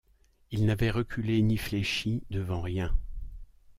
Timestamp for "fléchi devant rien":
1.57-2.97